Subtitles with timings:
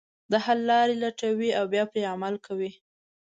[0.31, 2.71] د حل لارې لټوي او بیا پرې عمل کوي.